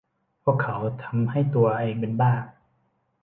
[0.43, 2.33] พวกเขาทำให้ตัวเองเป็นบ้า